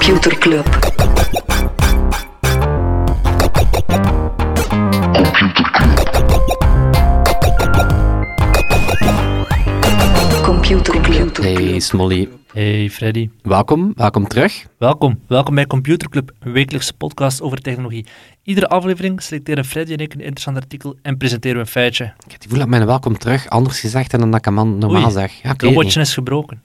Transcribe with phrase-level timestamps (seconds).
[0.00, 0.66] Computer Club.
[10.42, 11.36] Computer Club.
[11.36, 14.66] Hey Smolly, Hey Freddy, welkom, welkom terug.
[14.78, 15.20] welkom.
[15.26, 18.06] Welkom bij Computer Club, een wekelijkse podcast over technologie.
[18.42, 22.04] Iedere aflevering selecteren Freddy en ik een interessant artikel en presenteren we een feitje.
[22.04, 24.78] Ik heb die voel dat mijn welkom terug anders gezegd dan dat ik hem man
[24.78, 25.32] normaal Oei, zeg.
[25.42, 26.60] Ja, Het weet robotje is gebroken.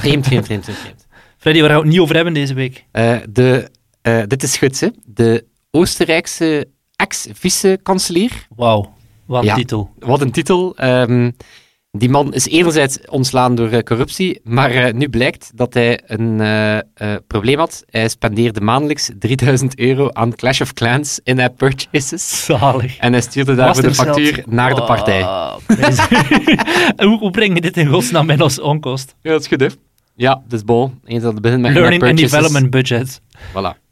[0.00, 1.05] Vreemd, vreemd, vreemd, vreemd.
[1.38, 2.84] Freddy, waar gaan we het niet over hebben deze week?
[2.92, 3.70] Eh, de,
[4.02, 4.88] eh, dit is goed, hè.
[5.04, 8.46] De Oostenrijkse ex-vice-kanselier.
[8.56, 8.92] Wauw,
[9.26, 9.54] wat een Ja.
[9.54, 9.90] titel.
[9.98, 10.76] Wat een titel.
[10.76, 11.30] Ehm,
[11.90, 16.40] die man is enerzijds ontslaan door eh, corruptie, maar eh, nu blijkt dat hij een
[16.40, 16.82] eh, eh,
[17.26, 17.84] probleem had.
[17.90, 22.44] Hij spendeerde maandelijks 3000 euro aan Clash of Clans in-app purchases.
[22.44, 22.96] Zalig.
[22.98, 25.22] En hij stuurde daarvoor de factuur naar de partij.
[27.06, 29.14] Hoe, hoe breng je dit in godsnaam bij als onkost?
[29.22, 29.66] Ja, dat is goed, hè?
[30.16, 30.92] Ja, dat is bol.
[31.04, 32.30] Eens dat het begint met Learning and purchases.
[32.30, 33.20] development budget.
[33.52, 33.85] Voilà.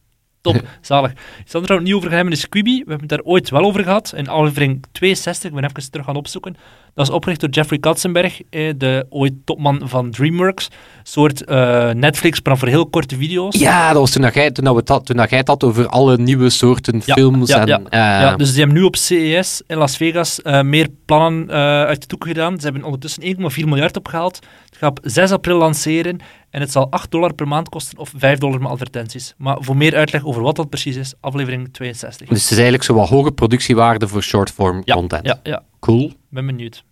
[0.45, 1.12] Top, zalig.
[1.50, 2.70] Waar we het niet over gaan hebben is Quibi.
[2.84, 4.12] We hebben het daar ooit wel over gehad.
[4.17, 6.56] In aflevering 62, ik ben even terug gaan opzoeken.
[6.95, 10.67] Dat is opgericht door Jeffrey Katzenberg, eh, de ooit topman van DreamWorks.
[10.67, 13.59] Een soort eh, Netflix, maar voor heel korte video's.
[13.59, 15.48] Ja, dat was toen, dat jij, toen, dat we het had- toen dat jij het
[15.48, 17.48] had over alle nieuwe soorten Ja, films.
[17.48, 17.78] ja, en, ja.
[17.78, 21.48] eh, Ja, dus die hebben nu op CES in Las Vegas meer plannen
[21.87, 22.59] uit de doeken gedaan.
[22.59, 24.39] Ze hebben ondertussen 1,4 miljard opgehaald.
[24.69, 26.19] Het gaat op 6 april lanceren
[26.55, 29.34] en het zal 8 dollar per maand kosten of 5 dollar met advertenties.
[29.38, 32.28] Maar voor meer uitleg over wat dat precies is, aflevering 62.
[32.28, 35.27] Dus het is eigenlijk zo wat hoge productiewaarde voor short-form ja, content.
[35.27, 36.12] ja, ja, Cool.
[36.30, 36.84] ben benieuwd.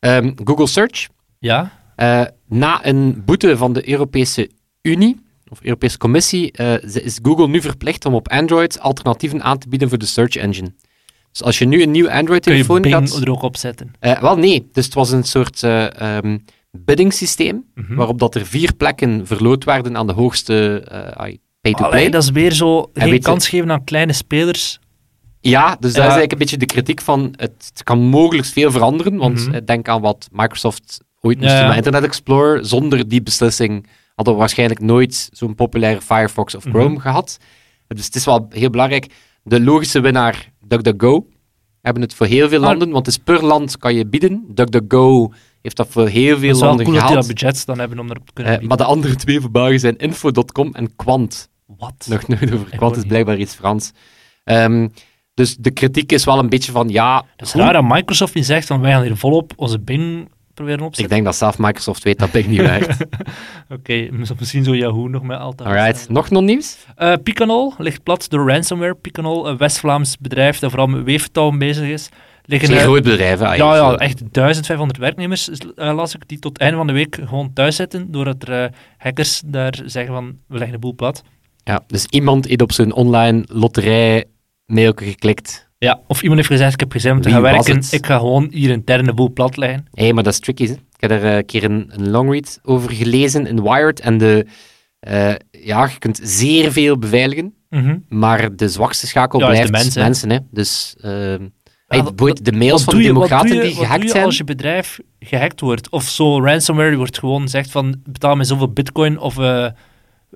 [0.00, 1.08] Ehm, Google Search.
[1.38, 4.50] Ja, Eh, na een boete van de Europese
[4.82, 9.68] Unie, of Europese Commissie, eh, is Google nu verplicht om op Android alternatieven aan te
[9.68, 10.74] bieden voor de search engine.
[11.30, 13.20] Dus als je nu een nieuw kun je Android-telefoon Bing gaat...
[13.20, 13.92] er ook op zetten.
[13.98, 14.68] Eh, wel, nee.
[14.72, 16.18] Dus het was een soort eh
[16.70, 17.94] ehm biddingsysteem, Mhm.
[17.94, 22.10] waarop dat er vier plekken verloot werden aan de hoogste eh, pay-to-play.
[22.10, 24.78] Dat is weer zo geen kans geven aan kleine spelers.
[25.40, 25.88] Ja, dus dat Ja.
[25.90, 29.54] is eigenlijk een beetje de kritiek van het, kan mogelijk veel veranderen, want Mhm.
[29.54, 32.66] eh, denk aan wat Microsoft ooit moest doen met Internet Explorer.
[32.66, 36.98] Zonder die beslissing hadden we waarschijnlijk nooit zo'n populaire Firefox of Chrome Mhm.
[37.00, 37.38] gehad.
[37.88, 39.06] Dus het is wel heel belangrijk.
[39.42, 41.26] De logische winnaar, DuckDuckGo,
[41.82, 44.44] hebben het voor heel veel landen, want het is per land kan je bieden.
[44.54, 45.32] DuckDuckGo
[45.62, 47.14] heeft dat voor heel Het veel landen cool dat die gehaald.
[47.14, 49.96] dat budget dan hebben om erop te kunnen Eh, maar de andere twee België zijn
[49.96, 51.48] info.com en Quant.
[51.66, 52.06] Wat?
[52.08, 53.92] Nog nooit over Ik Quant, is blijkbaar iets Frans.
[54.44, 54.88] Ehm,
[55.34, 57.24] dus de kritiek is wel een beetje van, ja...
[57.36, 57.60] Dat is goed.
[57.60, 61.14] raar dat Microsoft niet zegt, van wij gaan hier volop onze Bing proberen Ik opzetten.
[61.14, 62.96] denk dat zelf Microsoft weet dat Bing niet werkt.
[63.68, 64.08] Oké,
[64.38, 65.68] misschien zo Yahoo nog met altijd.
[65.68, 66.76] Alright, nog non-nieuws?
[66.96, 68.94] Eh Picanol ligt plat door ransomware.
[68.94, 72.08] Picanol, een West-Vlaams bedrijf dat vooral met weefgetouw bezig is.
[72.50, 73.76] Liggen, Zeer groot bedrijf, ja, eigenlijk.
[73.80, 73.94] ja, Zo.
[73.96, 77.76] echt 1500 werknemers eh, las ik, die tot het einde van de week gewoon thuis
[77.76, 81.22] zitten, doordat er eh, hackers daar zeggen van, we leggen de boel plat.
[81.64, 84.24] Ja, dus iemand heeft op zijn online loterij
[84.66, 85.68] mailje geklikt.
[85.78, 88.48] Ja, of iemand heeft gezegd, ik heb gezin om te gaan werken, ik ga gewoon
[88.50, 89.86] hier intern de boel plat leggen.
[89.92, 90.72] Hé, maar dat is tricky, hè.
[90.72, 94.00] Ik heb er eh, een keer een, een longread over gelezen in Wired.
[94.00, 94.46] En de,
[95.50, 97.98] ja, je kunt zeer veel beveiligen, Mhm.
[98.08, 100.02] maar de zwakste schakel Ja, de blijft hè.
[100.02, 100.30] mensen.
[100.30, 100.38] Hè.
[100.50, 101.46] Dus ehm,
[101.88, 104.24] hey, wat- boeit de mails van de democraten je- die gehackt je zijn.
[104.24, 105.90] als je bedrijf gehackt wordt?
[105.90, 109.36] Of zo ransomware wordt gewoon zegt van, betaal me zoveel bitcoin of...
[109.36, 109.72] een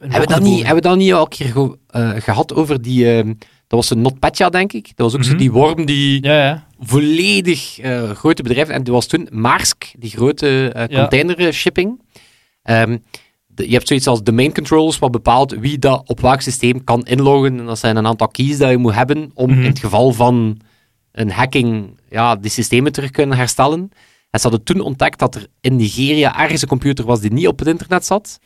[0.01, 2.83] Hebben we, dat niet, hebben we dat niet al een keer ge- eh, gehad over
[2.83, 3.13] die...
[3.17, 3.27] ehm,
[3.67, 4.85] dat was een NotPetya, denk ik.
[4.97, 5.39] Dat was ook zo Mhm.
[5.39, 6.67] die worm die Ja, ja.
[6.81, 8.75] volledig eh, grote bedrijven...
[8.75, 12.01] En die was toen Maersk, die grote container shipping.
[12.63, 12.99] Ehm,
[13.47, 17.03] de- je hebt zoiets als domain controls, wat bepaalt wie dat op welk systeem kan
[17.05, 17.59] inloggen.
[17.59, 19.59] En dat zijn een aantal keys dat je moet hebben om Mhm.
[19.61, 20.61] in het geval van
[21.13, 23.91] een hacking ja, die systemen terug kunnen herstellen.
[24.31, 27.47] En ze hadden toen ontdekt dat er in Nigeria ergens een computer was die niet
[27.47, 28.39] op het internet zat,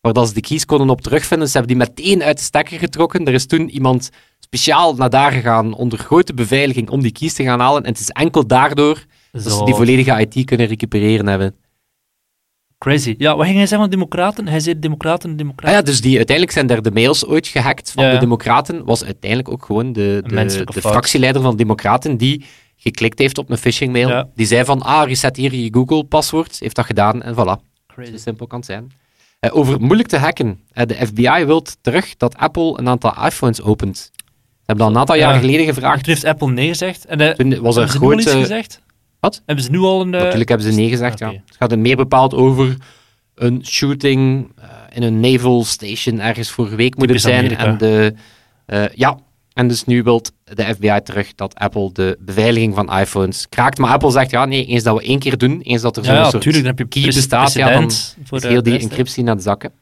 [0.00, 1.48] waar dat ze de keys konden op terugvinden.
[1.48, 3.24] Ze hebben die meteen uit de stekker getrokken.
[3.24, 7.42] Er is toen iemand speciaal naar daar gegaan onder grote beveiliging om die keys te
[7.42, 7.82] gaan halen.
[7.82, 11.54] En het is enkel daardoor dat ze die volledige IT kunnen recupereren hebben.
[12.78, 13.14] Crazy.
[13.18, 14.48] Ja, wat ging hij zeggen van democraten?
[14.48, 15.76] Hij zei democraten, Ah democraten.
[15.76, 18.14] ja, dus die, uiteindelijk zijn er de mails ooit gehackt van Ja, ja.
[18.14, 18.84] de Democraten.
[18.84, 22.44] Was uiteindelijk ook gewoon de, de, de fractieleider van de Democraten die
[22.76, 24.08] geklikt heeft op een phishing mail.
[24.08, 24.28] Ja.
[24.34, 26.56] Die zei van, ah, reset hier je Google-paswoord.
[26.58, 27.62] Heeft dat gedaan en voilà.
[27.86, 28.10] Crazy.
[28.10, 28.92] Zo simpel kan het zijn.
[29.40, 30.60] Eh, over moeilijk te hacken.
[30.72, 33.96] Eh, de FBI wil terug dat Apple een aantal iPhones opent.
[33.98, 34.10] Ze
[34.64, 35.30] hebben dat een aantal Ja.
[35.30, 36.04] jaar geleden gevraagd.
[36.04, 37.04] Toen heeft Apple nee gezegd.
[37.04, 38.30] En eh, Toen was er grote...
[38.30, 38.80] gezegd?
[39.20, 39.42] Wat?
[39.46, 40.14] Hebben ze nu al een...
[40.14, 41.24] eh, Natuurlijk hebben ze nee gezegd, Oké.
[41.32, 41.40] ja.
[41.46, 42.76] Het gaat er meer bepaald over
[43.34, 47.38] een shooting eh, in een naval station ergens vorige week moet het zijn.
[47.38, 47.64] Amerika.
[47.64, 48.14] En de,
[48.66, 49.18] eh, ja,
[49.52, 53.78] en dus nu wil de FBI terug dat Apple de beveiliging van iPhones kraakt.
[53.78, 56.14] Maar Apple zegt, ja, nee, eens dat we één keer doen, eens dat er zo'n
[56.14, 56.64] Ja, ja, soort tuurlijk.
[56.64, 57.90] Dan heb je key bestaat, ja, dan
[58.24, 59.72] voor is heel die encryptie naar de zakken.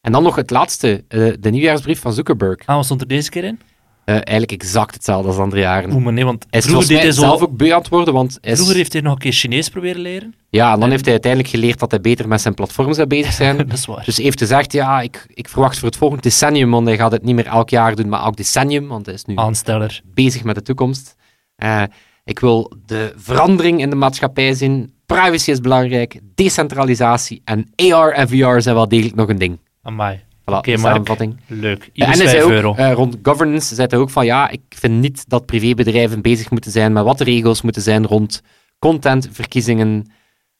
[0.00, 2.58] En dan nog het laatste, de nieuwjaarsbrief van Zuckerberg.
[2.66, 3.60] Ah, wat stond er deze keer in?
[4.04, 6.02] Eh, eigenlijk exact hetzelfde als de andere jaren.
[6.02, 8.50] Maar nee, want Hij vroeger, deed hij zelf ook beu aan het worden, want hij
[8.50, 10.34] is- vroeger heeft hij nog een keer Chinees proberen leren.
[10.48, 13.32] ja, en dan heeft hij uiteindelijk geleerd dat hij beter met zijn platform zou bezig
[13.32, 13.56] zijn.
[13.68, 14.04] Dat is waar.
[14.04, 17.12] Dus hij heeft gezegd, ja, ik, ik verwacht voor het volgende decennium, want hij gaat
[17.12, 20.00] het niet meer elk jaar doen, maar elk decennium, want hij is nu Aansteller.
[20.14, 21.16] bezig met de toekomst.
[21.56, 21.82] Eh,
[22.24, 24.92] ik wil de verandering in de maatschappij zien.
[25.06, 29.58] Privacy is belangrijk, decentralisatie en AR en VR zijn wel degelijk nog een ding.
[29.82, 30.20] Amai.
[30.50, 31.40] Voilà, samenvatting.
[31.46, 31.82] Leuk.
[31.84, 32.74] Ja, Hier en hij zei 5 ook, euro.
[32.74, 36.70] eh, rond governance, zei hij ook van ja, ik vind niet dat privébedrijven bezig moeten
[36.70, 38.42] zijn met wat de regels moeten zijn rond
[38.78, 40.06] content, verkiezingen,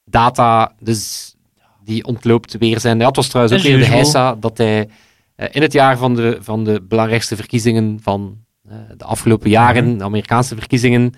[0.05, 0.73] data.
[0.81, 1.35] Dus
[1.85, 2.99] die ontloopt weer zijn.
[2.99, 4.89] Ja, het was trouwens ook weer de heisa dat hij
[5.37, 8.39] eh, in het jaar van de, van de belangrijkste verkiezingen van
[8.69, 9.99] eh, de afgelopen jaren, Mhm.
[9.99, 11.13] de Amerikaanse verkiezingen,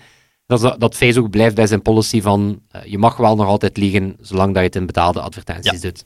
[0.45, 4.47] dat, dat Facebook blijft bij zijn policy van je mag wel nog altijd liegen zolang
[4.47, 6.03] dat je het in betaalde advertenties doet.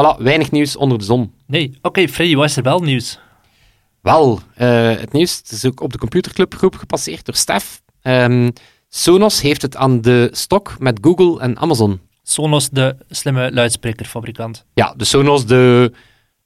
[0.00, 1.32] Voilà, weinig nieuws onder de zon.
[1.46, 3.18] Nee, oké, Freddy, wat is er wel nieuws?
[4.02, 7.82] Wel, eh, het nieuws het is ook op de Computerclub groep gepasseerd door Stef.
[8.02, 8.50] Ehm,
[8.88, 12.00] Sonos heeft het aan de stok met Google en Amazon.
[12.22, 14.64] Sonos, de slimme luidsprekerfabrikant.
[14.74, 15.92] Ja, de Sonos, de,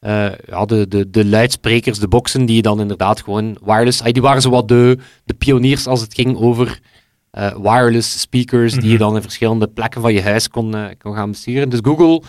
[0.01, 4.01] eh, ja, de, de, de luidsprekers, de boxen, die je dan inderdaad gewoon wireless...
[4.03, 6.81] Die waren zo wat de, de pioniers als het ging over
[7.31, 8.99] eh, wireless speakers, die je Mhm.
[8.99, 11.69] dan in verschillende plekken van je huis kon, kon gaan besturen.
[11.69, 12.23] Dus Google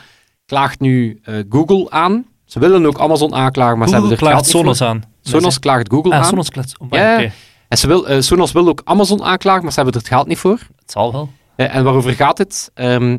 [0.45, 2.25] klaagt nu eh, Google aan.
[2.45, 5.03] Ze willen ook Amazon aanklagen, maar ze hebben er geld Sonos aan.
[5.21, 6.25] Sonos klaagt Google Ah, aan.
[6.25, 6.80] Sonos klaagt.
[6.80, 7.30] Oh, Ja.
[7.68, 10.27] En ze wil, eh, Sonos wil ook Amazon aanklagen, maar ze hebben er het geld
[10.27, 10.59] niet voor.
[10.80, 11.30] Het zal wel.
[11.56, 12.71] Eh, en waarover gaat het?
[12.74, 13.18] Ehm,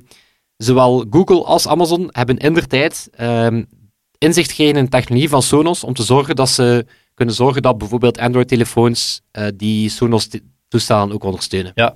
[0.57, 3.63] zowel Google als Amazon hebben in der tijd ehm,
[4.19, 7.79] inzicht gekregen in de technologie van Sonos om te zorgen dat ze kunnen zorgen dat
[7.79, 9.21] bijvoorbeeld Android-telefoons
[9.55, 11.73] die Sonos-toestellen ook ondersteunen.
[11.75, 11.95] Ja.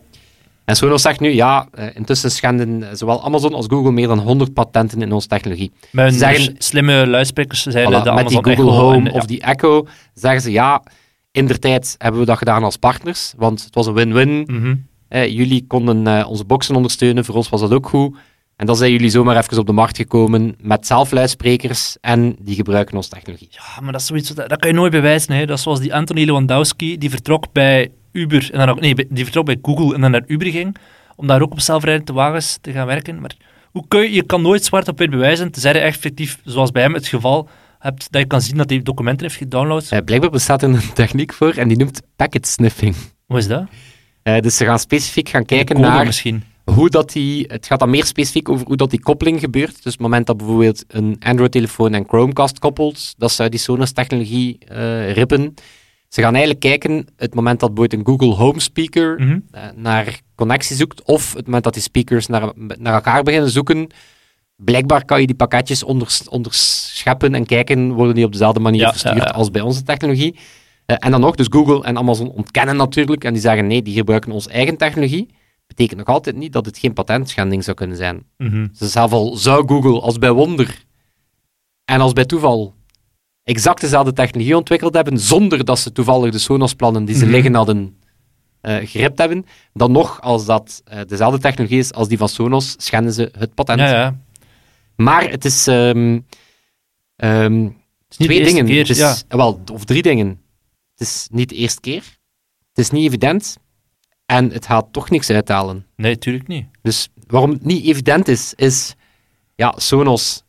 [0.70, 4.18] En Sonos zegt nu, ja, eh, intussen schenden eh, zowel Amazon als Google meer dan
[4.18, 5.72] 100 patenten in onze technologie.
[5.92, 9.10] Met zeggen- slimme luidsprekers zijn Voilà, de met die Amazon Google Echo Home en- ja.
[9.10, 10.82] of die Echo zeggen ze, ja,
[11.32, 14.42] in der tijd hebben we dat gedaan als partners, want het was een win-win.
[14.46, 14.74] Mhm.
[15.08, 18.16] Eh, jullie konden onze boxen ondersteunen, voor ons was dat ook goed.
[18.56, 22.96] En dan zijn jullie zomaar even op de markt gekomen met zelfluidsprekers en die gebruiken
[22.96, 23.48] onze technologie.
[23.50, 25.34] Ja, maar dat is zoiets, dat, dat kan je nooit bewijzen.
[25.34, 25.46] Hè.
[25.46, 29.24] Dat is zoals die Anthony Lewandowski, die vertrok bij Uber, en dan ook, nee, die
[29.24, 30.76] vertrok bij Google en dan naar Uber ging,
[31.16, 33.20] om daar ook op zelfrijdende wagens te gaan werken.
[33.20, 33.36] Maar
[33.70, 36.82] hoe kun je, je kan nooit zwart op wit bewijzen, tenzij je effectief, zoals bij
[36.82, 37.48] hem het geval,
[37.78, 39.86] hebt, dat je kan zien dat hij documenten heeft gedownload.
[39.90, 42.94] Eh, blijkbaar bestaat er een techniek voor en die noemt packet sniffing.
[43.26, 43.64] Hoe is dat?
[44.22, 46.42] Eh, dus ze gaan specifiek gaan kijken naar misschien.
[46.64, 47.44] hoe dat die...
[47.48, 49.74] Het gaat dan meer specifiek over hoe dat die koppeling gebeurt.
[49.74, 54.58] Dus op het moment dat bijvoorbeeld een Android-telefoon en Chromecast koppelt, dat zou die Sonos-technologie
[54.58, 55.54] eh, rippen.
[56.10, 59.38] Ze gaan eigenlijk kijken, het moment dat bijvoorbeeld een Google Home speaker Mhm.
[59.50, 63.86] eh, naar connectie zoekt, of het moment dat die speakers naar, naar elkaar beginnen zoeken,
[64.56, 68.90] blijkbaar kan je die pakketjes onders, onderscheppen en kijken, worden die op dezelfde manier Ja,
[68.90, 70.36] verstuurd ja, als bij onze technologie.
[70.86, 73.94] Eh, en dan nog, dus Google en Amazon ontkennen natuurlijk, en die zeggen nee, die
[73.94, 75.28] gebruiken onze eigen technologie.
[75.66, 78.24] Betekent nog altijd niet dat het geen patentschending zou kunnen zijn.
[78.36, 78.66] Mhm.
[78.78, 80.84] Dus zelfs al zou Google als bij wonder
[81.84, 82.74] en als bij toeval
[83.44, 87.34] exact dezelfde technologie ontwikkeld hebben, zonder dat ze toevallig de Sonos-plannen die ze Mhm.
[87.34, 87.98] liggen hadden
[88.60, 92.74] eh gegript hebben, dan nog, als dat eh, dezelfde technologie is als die van Sonos,
[92.78, 93.80] schenden ze het patent.
[93.80, 94.18] Ja, ja.
[94.96, 96.20] Maar het is ehm,
[97.16, 98.66] ehm, Het is niet twee dingen.
[98.66, 99.16] keer, Het is, ja.
[99.28, 100.28] eh, wel, of drie dingen.
[100.96, 102.02] Het is niet de eerste keer.
[102.68, 103.56] Het is niet evident.
[104.26, 105.86] En het gaat toch niks uithalen.
[105.96, 106.66] Nee, tuurlijk niet.
[106.82, 108.94] Dus waarom het niet evident is, is...
[109.54, 110.42] Ja, Sonos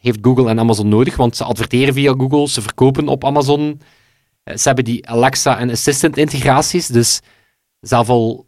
[0.00, 3.80] heeft Google en Amazon nodig, want ze adverteren via Google, ze verkopen op Amazon.
[4.42, 7.20] Eh, Ze hebben die Alexa en Assistant integraties, dus
[7.80, 8.46] zelf al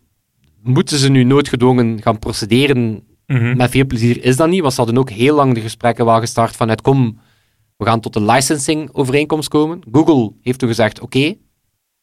[0.62, 3.56] moeten ze nu noodgedwongen gaan procederen Mhm.
[3.56, 6.20] met veel plezier is dat niet, want ze hadden ook heel lang de gesprekken wel
[6.20, 7.18] gestart vanuit kom,
[7.76, 9.80] we gaan tot een licensing overeenkomst komen.
[9.92, 11.34] Google heeft toen gezegd oké,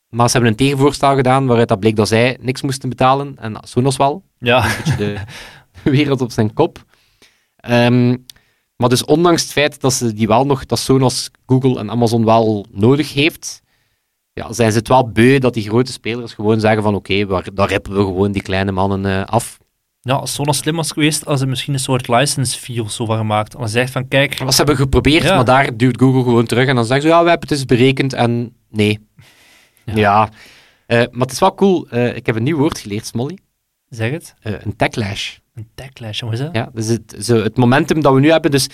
[0.10, 3.58] maar ze hebben een tegenvoorstel gedaan waaruit dat bleek dat zij niks moesten betalen en
[3.64, 4.24] Sonos wel.
[4.38, 4.64] Ja.
[4.66, 4.96] Een beetje
[5.84, 6.84] de wereld op zijn kop.
[7.56, 8.16] Ehm,
[8.80, 12.26] maar dus ondanks het feit dat ze die wel nog, dat Sonos, Google en Amazon
[12.26, 13.62] wel nodig heeft,
[14.34, 17.68] ja, zijn ze het wel beu dat die grote spelers gewoon zeggen van oké, daar
[17.70, 19.58] rippen we gewoon die kleine mannen eh, af.
[20.02, 23.06] Ja, als Sonos slim was geweest, als ze misschien een soort license fee of zo
[23.06, 23.56] van gemaakt.
[23.56, 25.36] Als ze zegt van, kijk, ze hebben geprobeerd, Ja.
[25.36, 27.66] maar daar duwt Google gewoon terug en dan zeggen ze, ja, we hebben het eens
[27.68, 29.08] berekend en nee.
[29.86, 29.94] Ja.
[29.96, 30.30] Ja.
[30.86, 31.88] Eh, maar het is wel cool.
[31.90, 33.38] Eh, ik heb een nieuw woord geleerd, Smolly.
[33.90, 35.38] zeg het, een techlash.
[35.60, 36.50] Een techlash, hoe is dat?
[36.52, 38.70] Ja, dus het, zo het momentum dat we nu hebben, dus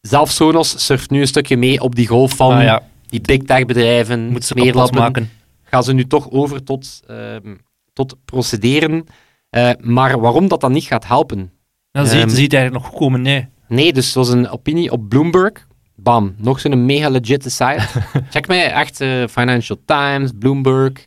[0.00, 3.42] zelf Sonos surft nu een stukje mee op die golf van Ah, ja, die big
[3.42, 5.30] tech bedrijven, moet ze maken.
[5.62, 7.54] Gaan ze nu toch over tot, ehm,
[7.92, 9.04] tot procederen.
[9.50, 11.52] Eh, maar waarom dat dan niet gaat helpen?
[11.92, 13.48] Zie je Ehm, zie je het eigenlijk nog goed komen, nee.
[13.68, 15.66] Nee, dus was een opinie op Bloomberg.
[15.98, 17.80] bam, nog zo'n mega legitte site.
[18.30, 21.06] Check mij echt eh, Financial Times, Bloomberg,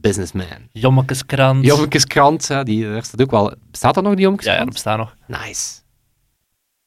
[0.00, 0.68] Businessman.
[0.72, 1.64] Jommekeskrant.
[1.64, 3.54] Jommekeskrant, die, daar staat ook wel...
[3.70, 4.72] Bestaat dat nog, die Ja, ja, dat Jommekeskrant?
[4.72, 5.14] bestaat nog.
[5.26, 5.80] Nice.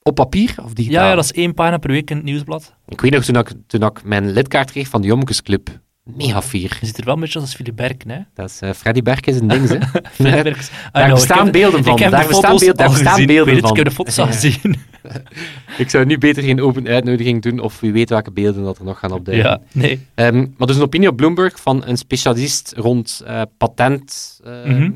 [0.03, 1.03] Op papier of digitaal?
[1.03, 2.74] Ja, ja, dat is één pagina per week in het nieuwsblad.
[2.88, 6.77] Ik weet nog, toen ik, toen ik mijn lidkaart kreeg van de Jommekesclub, mega fier.
[6.79, 8.20] Je ziet er wel een beetje als Philip Berken, hè?
[8.34, 9.77] Dat is eh, Freddy Berkes een ding, hè.
[10.43, 10.67] Berkens.
[10.67, 11.93] I Daar know, bestaan heb- beelden van.
[11.93, 12.58] Ik heb Daar de bestaan
[13.03, 13.70] daar beelden van.
[13.70, 14.31] Ik heb de foto's al Ja.
[14.31, 14.60] gezien.
[15.77, 18.84] Ik zou nu beter geen open uitnodiging doen, of wie weet welke beelden dat er
[18.84, 19.50] nog gaan opduiken.
[19.50, 20.08] Ja, nee.
[20.15, 24.39] Ehm, maar dus een opinie op Bloomberg van een specialist rond eh, patent.
[24.43, 24.91] ehm, Mhm.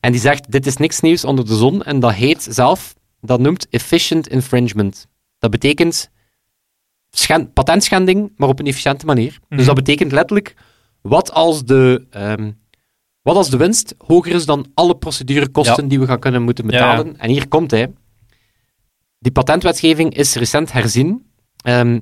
[0.00, 1.82] En die zegt, dit is niks nieuws onder de zon.
[1.82, 5.06] En dat heet zelf, dat noemt efficient infringement.
[5.38, 6.10] Dat betekent
[7.10, 9.30] schen- patentschending, maar op een efficiënte manier.
[9.48, 9.64] Dus Mhm.
[9.66, 10.54] dat betekent letterlijk,
[11.00, 12.06] wat als de...
[12.10, 12.50] ehm,
[13.22, 16.78] wat als de winst hoger is dan alle procedurekosten die we gaan kunnen moeten Ja,
[16.78, 16.90] ja.
[16.96, 17.18] betalen?
[17.18, 17.92] En hier komt hij.
[19.18, 21.26] Die patentwetgeving is recent herzien.
[21.62, 22.00] Ehm,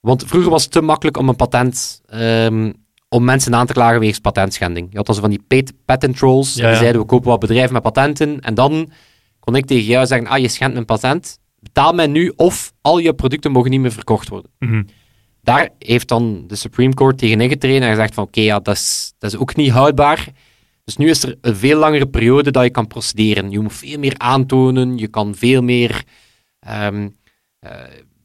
[0.00, 2.72] want vroeger was het te makkelijk om een patent ehm,
[3.08, 4.86] om mensen aan te klagen wegens patentschending.
[4.90, 6.52] Je had dan zo van die pat- patent trolls.
[6.54, 8.40] Die zeiden we kopen wat bedrijven met patenten.
[8.40, 8.90] En dan
[9.40, 11.38] kon ik tegen jou zeggen: ah, je schendt mijn patent.
[11.74, 14.50] Betaal mij nu of al je producten mogen niet meer verkocht worden.
[14.58, 14.82] Mhm.
[15.42, 19.12] Daar heeft dan de Supreme Court tegen ingetreden en gezegd van oké, ja, dat is,
[19.18, 20.28] dat is ook niet houdbaar.
[20.84, 23.50] Dus nu is er een veel langere periode dat je kan procederen.
[23.50, 26.02] Je moet veel meer aantonen, je kan veel meer...
[26.60, 27.08] ehm,
[27.58, 27.70] eh,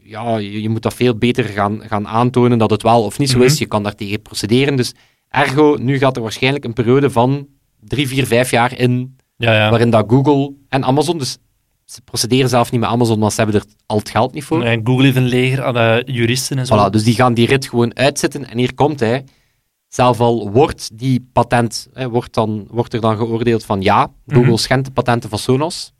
[0.03, 3.29] ja, je, je moet dat veel beter gaan, gaan aantonen dat het wel of niet
[3.29, 3.45] zo Mhm.
[3.45, 3.57] is.
[3.57, 4.75] Je kan daartegen procederen.
[4.75, 4.93] Dus
[5.29, 7.47] ergo, nu gaat er waarschijnlijk een periode van
[7.79, 9.69] drie, vier, vijf jaar in, Ja, ja.
[9.69, 11.37] waarin dat Google en Amazon, dus
[11.91, 14.63] ze procederen zelf niet met Amazon, want ze hebben er al het geld niet voor.
[14.63, 16.88] En Google heeft een leger aan juristen en zo.
[16.88, 18.50] Voilà, dus die gaan die rit gewoon uitzetten.
[18.50, 19.24] En hier komt hij.
[19.88, 24.48] Zelf al wordt die patent, hè, wordt, dan, wordt er dan geoordeeld van ja, Google
[24.50, 24.55] Mhm.
[24.58, 25.93] schendt de patenten van Sonos.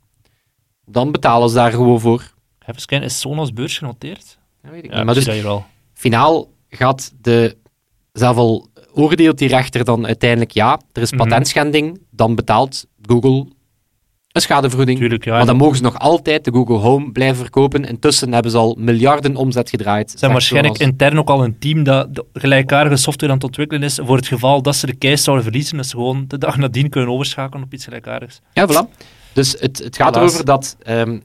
[0.84, 2.32] Dan betalen ze daar gewoon voor.
[2.66, 4.38] Even is Sonos beurs genoteerd?
[4.62, 5.04] Dat weet ik Ja, niet.
[5.04, 5.64] Maar dus dat al.
[5.92, 7.56] finaal gaat de,
[8.12, 11.20] zelf al oordeelt die rechter dan uiteindelijk ja, er is Mhm.
[11.22, 13.46] patentschending, dan betaalt Google
[14.32, 14.98] een schadevergoeding.
[14.98, 15.36] Tuurlijk, ja.
[15.36, 17.84] Maar dan mogen ze nog altijd de Google Home blijven verkopen.
[17.84, 20.10] Intussen hebben ze al miljarden omzet gedraaid.
[20.10, 23.82] Ze zijn waarschijnlijk intern ook al een team dat de gelijkaardige software aan het ontwikkelen
[23.82, 26.56] is voor het geval dat ze de case zouden verliezen, dat ze gewoon de dag
[26.56, 28.40] nadien kunnen overschakelen op iets gelijkaardigs.
[28.52, 29.08] Ja, voilà.
[29.32, 30.30] Dus het, het gaat Helaas.
[30.30, 31.18] erover dat ehm,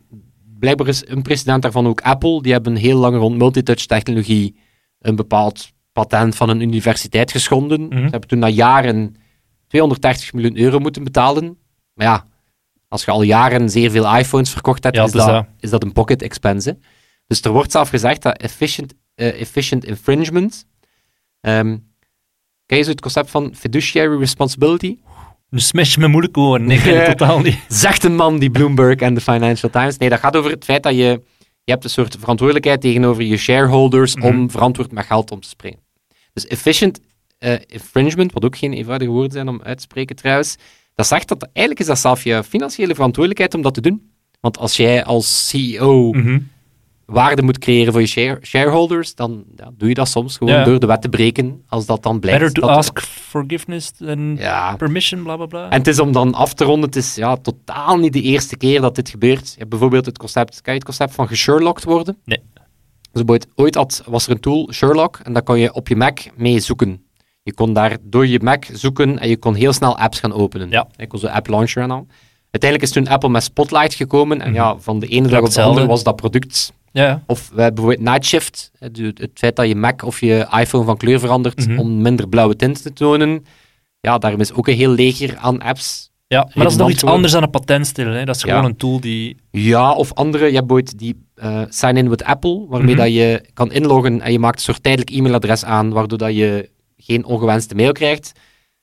[0.60, 2.42] blijkbaar is een president daarvan ook Apple.
[2.42, 4.56] Die hebben heel lang rond multitouch technologie
[5.00, 7.82] een bepaald patent van een universiteit geschonden.
[7.82, 7.96] Mhm.
[7.96, 9.16] Ze hebben toen na jaren
[9.68, 11.58] 230 miljoen euro moeten betalen.
[11.94, 12.26] Maar ja,
[12.96, 15.46] als je al jaren zeer veel iPhones verkocht hebt, Ja, is, is dat, dat.
[15.60, 16.70] is dat een pocket expense.
[16.70, 16.76] hè.
[17.28, 20.66] Dus er wordt zelf gezegd dat efficient, eh, efficient infringement.
[21.42, 21.78] ehm
[22.66, 24.98] ken je zo het concept van fiduciary responsibility?
[25.50, 26.66] Nu smash je me moeilijk horen.
[26.66, 27.58] Nee, ik ken het totaal niet.
[27.68, 29.98] Zegt een man die Bloomberg en de Financial Times.
[29.98, 31.22] Nee, dat gaat over het feit dat je...
[31.64, 34.26] Je hebt een soort verantwoordelijkheid tegenover je shareholders Mhm.
[34.26, 35.80] om verantwoord met geld om te springen.
[36.34, 37.00] Dus efficient
[37.38, 40.56] eh, infringement, wat ook geen eenvoudige woorden zijn om uit te spreken trouwens,
[40.96, 44.10] dat zegt dat eigenlijk is dat zelf je financiële verantwoordelijkheid om dat te doen.
[44.40, 46.40] Want als jij als CEO Mhm.
[47.06, 50.64] waarde moet creëren voor je share- shareholders, dan ja, doe je dat soms gewoon Ja.
[50.64, 52.40] door de wet te breken, als dat dan blijkt.
[52.40, 55.70] Better to dat- ask forgiveness than Ja, permission, bla bla bla.
[55.70, 58.58] en het is om dan af te ronden, het is ja, totaal niet de eerste
[58.58, 59.50] keer dat dit gebeurt.
[59.50, 62.18] Je hebt bijvoorbeeld het concept, kan je het concept van gesherlocked worden?
[62.26, 62.40] Nee.
[63.12, 65.96] Dus bijvoorbeeld, ooit had, was er een tool, Sherlock, en daar kon je op je
[65.96, 67.04] Mac mee zoeken.
[67.46, 70.70] Je kon daar door je Mac zoeken en je kon heel snel apps gaan openen.
[70.70, 70.88] Ja.
[70.96, 72.08] Je kon zo app launcher en al.
[72.52, 74.56] Uiteindelijk is toen Apple met Spotlight gekomen en Mhm.
[74.56, 77.74] ja, van de ene dag op de andere was dat product ja, of we hebben
[77.84, 81.20] bijvoorbeeld Night Shift, hè, de- het feit dat je Mac of je iPhone van kleur
[81.20, 81.80] verandert Mhm.
[81.80, 83.46] om minder blauwe tint te tonen.
[84.00, 86.12] Ja, daarom is ook een heel leger aan apps.
[86.28, 87.16] ja, maar dat is nog iets worden.
[87.16, 88.18] anders dan een patent stellen.
[88.18, 88.26] Hè.
[88.26, 88.50] Dat is Ja.
[88.50, 89.38] gewoon een tool die...
[89.52, 90.46] Ja, of andere.
[90.46, 93.04] Je hebt bijvoorbeeld die eh, sign-in with Apple, waarmee Mhm.
[93.04, 96.70] dat je kan inloggen en je maakt een soort tijdelijk e-mailadres aan, waardoor dat je
[96.98, 98.32] geen ongewenste mail krijgt.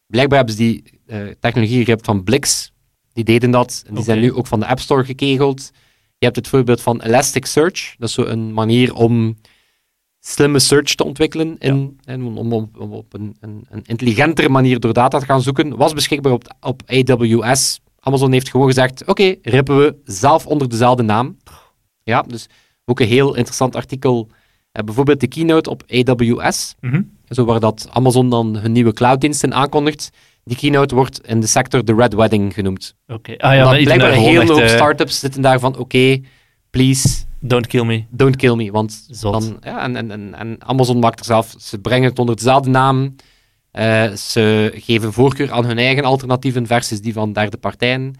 [0.06, 2.72] Blijkbaar hebben ze die eh, technologie gegrepen van Blix.
[3.12, 3.84] Die deden dat.
[3.86, 5.70] En die zijn nu ook van de App Store gekegeld.
[6.18, 7.94] Je hebt het voorbeeld van Elasticsearch.
[7.98, 9.36] Dat is zo een manier om
[10.20, 11.58] slimme search te ontwikkelen.
[11.58, 15.42] In, en om, om, om op een, een, een intelligentere manier door data te gaan
[15.42, 15.76] zoeken.
[15.76, 17.80] Was beschikbaar op, op AWS.
[17.98, 21.36] Amazon heeft gewoon gezegd, oké, rippen we zelf onder dezelfde naam.
[22.02, 22.46] Ja, dus
[22.84, 24.28] ook een heel interessant artikel.
[24.72, 26.74] Eh, bijvoorbeeld de keynote op AWS.
[26.80, 27.02] Mhm.
[27.34, 30.10] Zo waar dat Amazon dan hun nieuwe clouddiensten aankondigt.
[30.44, 32.94] Die keynote wordt in de sector de Red Wedding genoemd.
[33.06, 33.36] Oké.
[33.36, 36.20] Ah ja, blijkbaar een hele hoop eh, startups zitten daar van, oké,
[36.70, 38.04] please, Don't kill me.
[38.10, 38.70] don't kill me.
[38.70, 39.32] Want Zot.
[39.32, 42.70] dan, ja, en, en, en, en Amazon maakt er zelf, ze brengen het onder dezelfde
[42.70, 43.14] naam.
[43.70, 48.14] Eh, ze geven voorkeur aan hun eigen alternatieven versus die van derde partijen.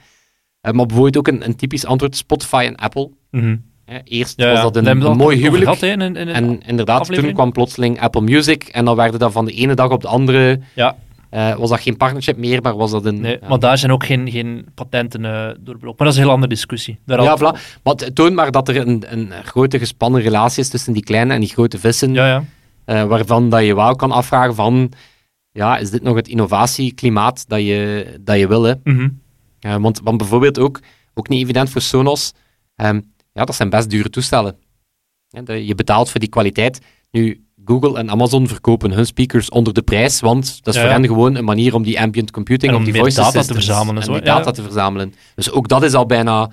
[0.60, 3.10] Eh, maar bijvoorbeeld ook een, een typisch antwoord, Spotify en Apple.
[3.30, 3.38] Hè,
[4.04, 5.62] Eerst Ja, was dat een, mooi huwelijk.
[5.62, 7.24] gehad, hè, in, in, in- En inderdaad, aflevering.
[7.26, 10.08] toen kwam plotseling Apple Music en dan werden dat van de ene dag op de
[10.08, 10.60] andere...
[10.74, 10.96] ja,
[11.30, 13.20] eh, was dat geen partnership meer, maar was dat een...
[13.20, 13.48] nee, ja.
[13.48, 15.80] maar daar zijn ook geen, geen patenten eh doorbroken.
[15.86, 16.98] Maar dat is een heel andere discussie.
[17.06, 17.80] Daar Ja, voilà.
[17.82, 21.34] Maar het toont maar dat er een, een grote gespannen relatie is tussen die kleine
[21.34, 22.44] en die grote vissen, ja, ja.
[22.84, 24.92] eh, waarvan dat je wel kan afvragen van,
[25.52, 28.74] ja, is dit nog het innovatieklimaat dat je, dat je wil, hè?
[28.84, 29.08] Mhm.
[29.80, 30.80] Want, want bijvoorbeeld ook,
[31.14, 32.32] ook niet evident voor Sonos,
[32.76, 33.00] ehm,
[33.32, 34.56] ja, dat zijn best dure toestellen.
[35.46, 36.80] Je betaalt voor die kwaliteit.
[37.10, 40.96] Nu, Google en Amazon verkopen hun speakers onder de prijs, want dat is Ja, voor
[40.96, 44.02] hen gewoon een manier om die ambient computing, En om die voice data te verzamelen
[44.02, 44.50] en die data ja.
[44.50, 45.14] te verzamelen.
[45.34, 46.50] Dus ook dat is al bijna...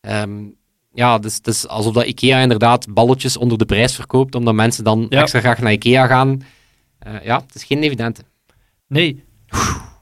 [0.00, 0.44] ehm,
[0.92, 4.84] ja, dus het is alsof dat IKEA inderdaad balletjes onder de prijs verkoopt, omdat mensen
[4.84, 6.42] dan extra graag naar IKEA gaan.
[6.98, 8.22] Eh, ja, het is geen evidente.
[8.88, 9.24] Nee.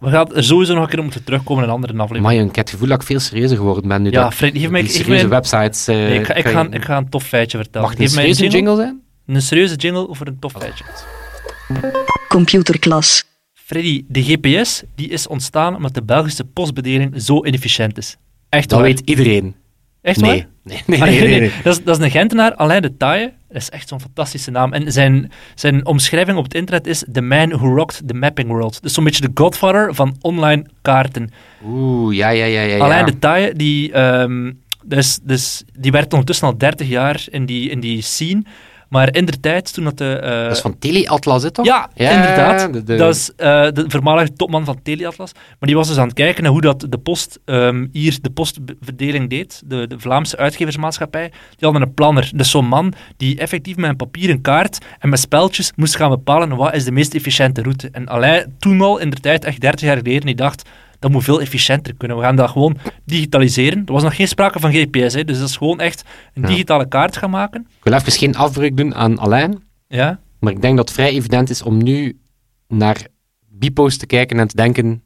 [0.01, 2.25] We gaan er sowieso nog een keer op moeten terugkomen in een andere aflevering.
[2.25, 4.11] Maar ik heb het gevoel dat ik veel serieuzer geworden ben nu.
[4.11, 5.89] ja, dat Fred, geef mij, die serieuze websites...
[5.89, 7.89] eh, nee, ik, ga, ik, kan ga, je- ik ga een tof feitje vertellen.
[7.89, 9.37] Mag het een geef mij een serieuze jingle, jingle zijn?
[9.37, 10.85] een serieuze jingle over een tof feitje.
[12.29, 13.25] Computerklas.
[13.53, 18.17] Freddy, de GPS die is ontstaan omdat de Belgische postbedeling zo inefficiënt is.
[18.49, 18.89] Echt Dat waar.
[18.89, 19.55] weet iedereen.
[20.03, 20.31] Echt nee.
[20.31, 20.49] waar?
[20.63, 21.53] Nee, nee, nee, nee, nee.
[21.65, 23.33] Dat, is, dat is een Gentenaar, Alain de Taille.
[23.55, 24.73] Dat is echt zo'n fantastische naam.
[24.73, 28.83] En zijn, zijn omschrijving op het internet is The Man Who Rocked the Mapping World.
[28.83, 31.31] Dus zo'n beetje de godfather van online kaarten.
[31.65, 32.77] Oeh, ja, ja, ja, ja.
[32.77, 32.85] ja.
[32.85, 34.53] Alain de Taille, die, ehm,
[34.85, 38.43] dus, dus, die werkt ondertussen al 30 jaar in die, in die scene.
[38.95, 40.17] Maar in de tijd, toen dat de...
[40.19, 41.67] eh, Dat is van Teleatlas, hè, toch?
[41.95, 42.73] ja, inderdaad.
[42.73, 45.33] de- de- Dat is eh, de voormalige topman van Teleatlas.
[45.33, 48.31] Maar die was dus aan het kijken naar hoe dat de post ehm, hier de
[48.31, 49.63] postverdeling deed.
[49.65, 51.29] De, de Vlaamse uitgeversmaatschappij.
[51.31, 52.31] Die hadden een planner.
[52.35, 56.57] Dus zo'n man die effectief met een papieren kaart en met speltjes moest gaan bepalen
[56.57, 57.89] wat is de meest efficiënte route.
[57.93, 60.69] En Alain toen al, in de tijd, echt 30 jaar geleden, die dacht...
[61.05, 62.17] Dat moet veel efficiënter kunnen.
[62.17, 63.83] We gaan dat gewoon digitaliseren.
[63.87, 66.49] Er was nog geen sprake van GPS, hè, dus dat is gewoon echt een Ja.
[66.49, 67.61] digitale kaart gaan maken.
[67.79, 71.11] Ik wil even geen afbreuk doen aan Alain, Ja, maar ik denk dat het vrij
[71.11, 72.19] evident is om nu
[72.69, 73.07] naar
[73.49, 75.03] Bipost te kijken en te denken,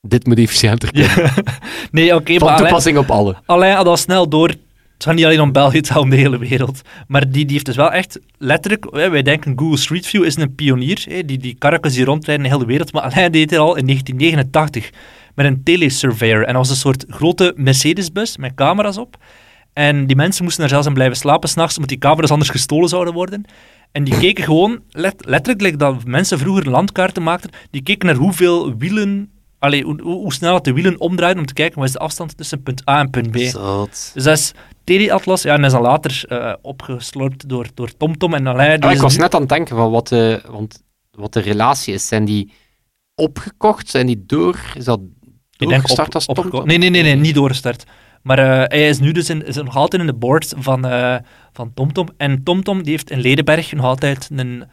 [0.00, 1.30] dit moet efficiënter kunnen.
[1.90, 3.36] Nee, oké, maar Van Alain- toepassing op alle.
[3.46, 4.48] Alain had al snel door.
[4.48, 6.80] Het gaat niet alleen om België, het gaat om de hele wereld.
[7.06, 8.90] Maar die, die heeft dus wel echt letterlijk...
[8.90, 11.04] Wij denken Google Street View is een pionier.
[11.26, 12.92] Die, die karretjes die rondrijden in de hele wereld.
[12.92, 14.90] Maar Alain deed het al in 1989
[15.38, 16.40] met een telesurveyor.
[16.40, 19.16] En dat was een soort grote Mercedes-bus met camera's op.
[19.72, 22.88] En die mensen moesten er zelfs in blijven slapen s'nachts, omdat die camera's anders gestolen
[22.88, 23.44] zouden worden.
[23.92, 28.16] En die keken gewoon, let- letterlijk, like dat mensen vroeger landkaarten maakten, die keken naar
[28.16, 29.30] hoeveel wielen...
[29.58, 32.36] Allee, hoe, hoe snel dat de wielen omdraaien om te kijken wat is de afstand
[32.36, 33.36] tussen punt A en punt B.
[33.38, 34.10] Zot.
[34.14, 34.52] Dus dat is
[34.84, 39.00] Teleatlas, ja, en dat is dan later eh, opgeslorpt door, door TomTom en Ja, ik
[39.00, 42.08] was net aan het denken van wat de, want, wat de relatie is.
[42.08, 42.52] Zijn die
[43.14, 43.88] opgekocht?
[43.88, 44.58] Zijn die door?
[44.74, 45.00] Is dat
[45.58, 46.66] Ik denk op- als TomTom?
[46.66, 47.84] Nee, nee, nee, nee, niet doorgestart.
[48.22, 51.16] Maar eh, hij is nu dus in, is nog altijd in de board van, eh,
[51.52, 52.08] van TomTom.
[52.16, 54.64] En TomTom die heeft in Ledenberg nog altijd een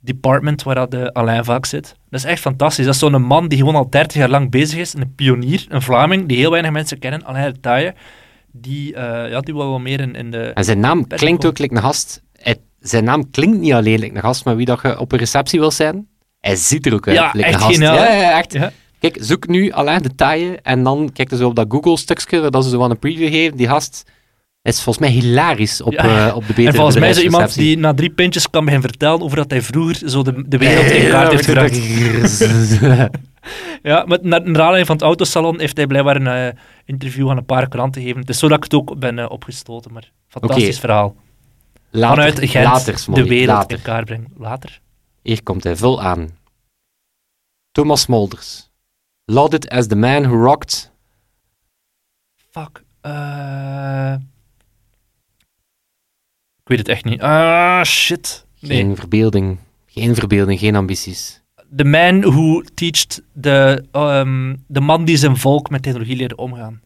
[0.00, 1.94] department waar dat de Alain vaak zit.
[2.10, 2.84] Dat is echt fantastisch.
[2.84, 4.94] Dat is zo'n man die gewoon al 30 jaar lang bezig is.
[4.94, 7.24] Een pionier, een Vlaming, die heel weinig mensen kennen.
[7.24, 7.94] Alain de Taille.
[8.52, 10.38] Die, eh, ja, die wil wel meer in, in de...
[10.54, 12.22] En zijn naam klinkt ook like een gast.
[12.32, 15.18] Hij- zijn naam klinkt niet alleen like een gast met wie dat je op een
[15.18, 16.06] receptie wil zijn.
[16.40, 17.74] Hij ziet er ook uit Ja, like echt een gast.
[17.74, 18.06] geniaal, Ja, hè?
[18.14, 18.52] ja, ja, echt.
[18.52, 18.70] Ja.
[18.98, 22.70] Kijk, zoek nu alleen de taille en dan kijk zo op dat Google-stukje dat ze
[22.70, 23.56] zo aan een preview geven.
[23.56, 24.04] Die gast
[24.62, 26.28] is volgens mij hilarisch op, Ja.
[26.28, 28.64] eh, op de betere En volgens mij is er iemand die na drie pintjes kan
[28.64, 31.78] beginnen vertellen over dat hij vroeger zo de, de wereld in kaart heeft gebracht.
[33.82, 37.36] Ja, met naar naar aanleiding van het autosalon heeft hij blijkbaar een eh, interview aan
[37.36, 38.20] een paar kranten gegeven.
[38.20, 41.14] Het is zo dat ik het ook ben eh, opgestoten, maar fantastisch verhaal.
[41.90, 43.76] Later, Vanuit Gent later, Smolly, de wereld later.
[43.76, 44.26] in kaart brengen.
[44.38, 44.80] Later?
[45.22, 46.28] Hier komt hij vol aan.
[47.72, 48.70] Thomas Smolders.
[49.32, 50.90] Lauded as the man who rocked...
[52.50, 52.84] Fuck.
[53.00, 54.14] eh
[56.62, 57.20] Ik weet het echt niet.
[57.20, 58.46] Ah, shit.
[58.60, 58.76] Nee.
[58.76, 61.42] Geen verbeelding, geen verbeelding, geen ambities.
[61.76, 66.80] The man who teached de, ehm, de man die zijn volk met technologie leerde omgaan.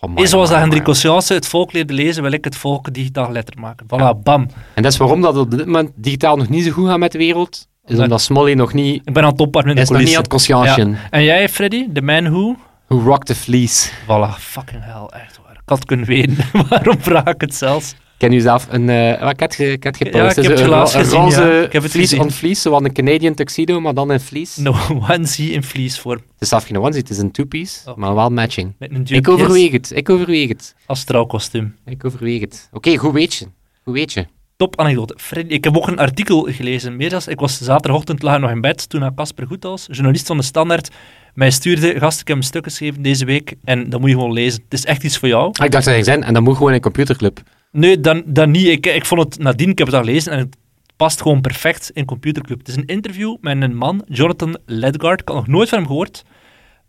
[0.00, 0.58] Oh, my, Is zoals dat.
[0.58, 3.86] Hendrik Conscience het volk leerde lezen, wil ik het volk digitaal letter maken.
[3.86, 4.48] Voilà, bam.
[4.74, 7.12] En dat is waarom dat op dit moment digitaal nog niet zo goed gaat met
[7.12, 7.68] de wereld.
[7.88, 9.02] Is omdat Smolly nog niet...
[9.04, 10.96] Ik ben aan het opwarmen in Hij de is nog niet aan het conscientien.
[11.10, 11.88] En jij, Freddy?
[11.92, 12.56] The man who?
[12.86, 13.90] Who rocked the fleece.
[14.04, 15.52] Voilà, fucking hell, echt waar.
[15.52, 16.36] Ik had kunnen weten.
[16.68, 17.94] Waarom vraag ik het zelfs?
[18.16, 18.88] Ken u zelf een...
[18.88, 20.14] eh wat ik had, ik had gepost.
[20.16, 21.62] Ja, ik heb het helaas een gezien, roze ja.
[21.62, 22.24] Ik heb het fleece gezien.
[22.24, 22.70] on fleece.
[22.70, 24.62] Een Canadian tuxedo, maar dan in fleece.
[24.62, 24.74] No
[25.10, 26.18] onesie in vliesvorm.
[26.18, 28.00] Het is zelf geen onesie, het is een two-piece, Oké.
[28.00, 28.74] maar wel matching.
[29.04, 30.74] Ik overweeg het, ik overweeg het.
[30.86, 31.76] als trouwkostuum.
[31.84, 32.68] Ik overweeg het.
[32.72, 33.46] Oké, goed weet je.
[33.84, 34.26] Goed weet je.
[34.58, 35.14] Top anekdote.
[35.18, 36.96] Freddy, ik heb ook een artikel gelezen.
[36.96, 40.42] Meer dan, ik was zaterdagochtend laag nog in bed toen Casper Goethals, journalist van de
[40.42, 40.90] Standaard,
[41.34, 44.32] mij stuurde, gast, ik heb een stuk geschreven deze week en dat moet je gewoon
[44.32, 44.62] lezen.
[44.64, 45.44] Het is echt iets voor jou.
[45.52, 47.40] Ah, ik dacht dat hij zijn, en dat moet gewoon in computerclub.
[47.72, 48.66] Nee, dan, dan niet.
[48.66, 50.56] Ik, ik vond het nadien, ik heb het al gelezen en het
[50.96, 52.58] past gewoon perfect in Computerclub.
[52.58, 55.20] Het is een interview met een man, Jonathan Ledgard.
[55.20, 56.24] Ik had nog nooit van hem gehoord.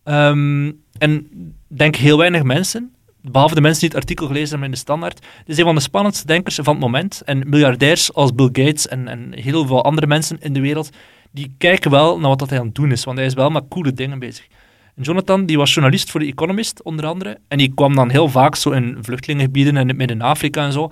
[0.04, 1.28] Ehm, en
[1.68, 5.26] denk heel weinig mensen, behalve de mensen die het artikel gelezen hebben in de standaard.
[5.46, 7.22] Is een van de spannendste denkers van het moment.
[7.26, 10.90] En miljardairs als Bill Gates en, en heel veel andere mensen in de wereld,
[11.32, 13.04] die kijken wel naar wat dat hij aan het doen is.
[13.04, 14.48] Want hij is wel met coole dingen bezig.
[14.96, 17.38] En Jonathan die was journalist voor The Economist, onder andere.
[17.48, 20.92] En die kwam dan heel vaak zo in vluchtelingengebieden en in het Midden-Afrika en zo.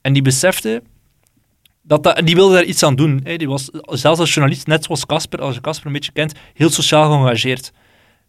[0.00, 0.82] En die besefte
[1.82, 3.20] dat, dat en die wilde daar iets aan doen.
[3.24, 3.36] Hè.
[3.36, 6.70] Die was zelfs als journalist, net zoals Casper, als je Casper een beetje kent, heel
[6.70, 7.72] sociaal geëngageerd.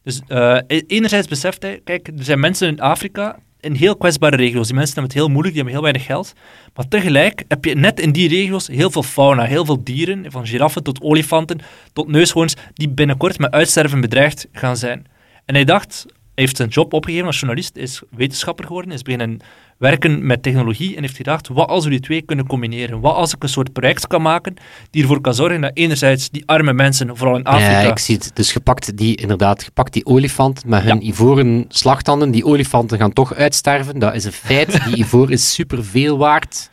[0.04, 4.68] Dus eh, enerzijds beseft hij, kijk, er zijn mensen in Afrika, in heel kwetsbare regio's.
[4.68, 6.34] Die mensen hebben het heel moeilijk, die hebben heel weinig geld.
[6.76, 10.48] Maar tegelijk heb je net in die regio's heel veel fauna, heel veel dieren, van
[10.48, 11.60] giraffen tot olifanten,
[11.94, 15.08] tot neushoorns, die binnenkort met uitsterven bedreigd gaan zijn.
[15.46, 16.06] En hij dacht,
[16.40, 19.40] heeft zijn job opgegeven als journalist, is wetenschapper geworden, is beginnen
[19.78, 23.00] werken met technologie en heeft gedacht, wat als we die twee kunnen combineren?
[23.00, 24.54] Wat als ik een soort project kan maken
[24.90, 27.82] die ervoor kan zorgen dat enerzijds die arme mensen, vooral in Afrika...
[27.82, 28.32] Ja, ik zie het.
[28.34, 32.32] Dus gepakt die, inderdaad, gepakt die olifant met hun ivoren slagtanden.
[32.32, 34.00] Die olifanten gaan toch uitsterven.
[34.00, 34.86] Dat is een feit.
[34.86, 36.70] Die ivoor is superveel waard.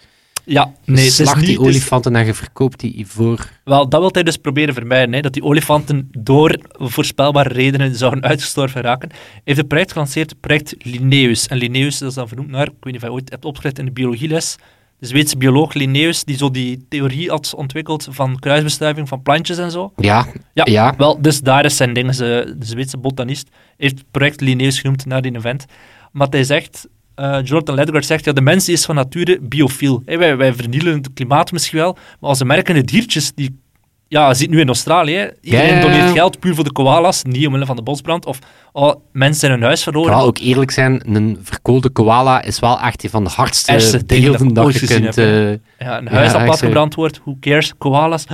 [0.49, 3.49] Ja, nee, je slacht die olifanten en je verkoopt die ivoor.
[3.65, 5.15] Wel, dat wil hij dus proberen vermijden.
[5.15, 9.09] Hè, dat die olifanten door voorspelbare redenen zouden uitgestorven raken.
[9.09, 11.47] Hij heeft een project gelanceerd, project Linnaeus.
[11.47, 13.79] En Linnaeus dat is dan vernoemd naar, ik weet niet of je ooit hebt opgeleid
[13.79, 14.57] in de biologieles,
[14.99, 19.71] de Zweedse bioloog Linnaeus, die zo die theorie had ontwikkeld van kruisbestuiving van plantjes en
[19.71, 19.93] zo.
[19.97, 20.65] Ja, ja.
[20.65, 20.95] ja.
[20.97, 22.17] Wel, dus daar is zijn ding.
[22.17, 25.65] De Zweedse botanist heeft project Linnaeus genoemd naar die event.
[26.13, 30.02] Maar hij zegt, uh, Jonathan Ledgard zegt, ja, de mens is van nature biofiel.
[30.05, 33.61] wij, wij vernielen het klimaat misschien wel, maar als de merkende diertjes, die,
[34.09, 37.46] ja, je ziet nu in Australië, iedereen ja, doneert geld puur voor de koalas, niet
[37.46, 38.38] omwille van de bosbrand, of
[38.72, 40.09] oh, mensen zijn hun huis verloren.
[40.09, 44.55] Vooral ook eerlijk zijn, een verkoolde koala is wel echt een van de hardste beelden
[44.55, 45.18] dat, dat je kunt...
[45.18, 48.26] Uh, ja, een huis dat platgebrand wordt, who cares, koalas...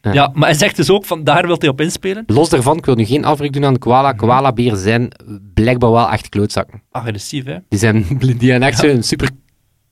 [0.00, 0.30] Ja.
[0.34, 2.24] maar hij zegt dus ook van daar wil hij op inspelen.
[2.26, 4.08] Los daarvan, ik wil nu geen afbreuk doen aan de koala.
[4.08, 4.16] Mhm.
[4.16, 5.12] Koala-beren zijn
[5.54, 6.82] blijkbaar wel echt klootzakken.
[6.90, 7.56] Agressief, hè?
[7.68, 9.02] Die zijn, die zijn echt ja.
[9.02, 9.30] super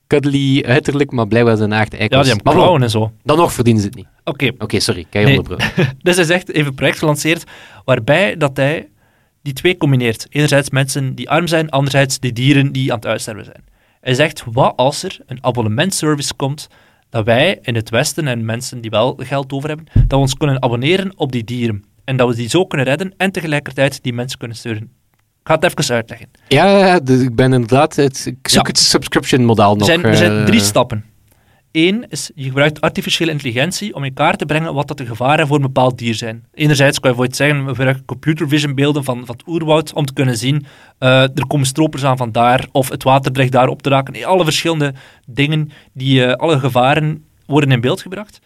[0.07, 2.09] cuddly uiterlijk, maar blijkbaar zijn echt eikels.
[2.09, 3.11] Ja, die hebben klauwen en zo.
[3.23, 4.07] Dan nog verdienen ze het niet.
[4.23, 4.51] Oké.
[4.57, 5.05] Oké, sorry.
[5.09, 5.41] Kijk nee.
[6.01, 7.43] dus hij zegt, even een project gelanceerd,
[7.85, 8.89] waarbij dat hij
[9.41, 10.27] die twee combineert.
[10.29, 13.63] Enerzijds mensen die arm zijn, anderzijds de dieren die aan het uitsterven zijn.
[14.01, 16.67] Hij zegt, wat als er een abonnementservice komt
[17.09, 20.33] dat wij in het Westen en mensen die wel geld over hebben, dat we ons
[20.33, 21.83] kunnen abonneren op die dieren.
[22.03, 24.83] En dat we die zo kunnen redden en tegelijkertijd die mensen kunnen steunen.
[25.13, 26.27] Ik ga het even uitleggen.
[26.47, 27.95] Ja, dus ik ben inderdaad...
[27.95, 29.79] Het, ik zoek het subscription model nog.
[29.79, 31.05] Er zijn, er zijn drie stappen.
[31.71, 35.47] Eén is, je gebruikt artificiële intelligentie om in kaart te brengen wat dat de gevaren
[35.47, 36.45] voor een bepaald dier zijn.
[36.53, 40.05] Enerzijds kan je bijvoorbeeld zeggen, we gebruiken computer vision beelden van, van het oerwoud om
[40.05, 40.65] te kunnen zien,
[40.99, 44.25] uh, er komen stropers aan van daar, of het water dreigt daar op te raken.
[44.25, 44.93] Alle verschillende
[45.25, 48.39] dingen, die, uh, alle gevaren worden in beeld gebracht.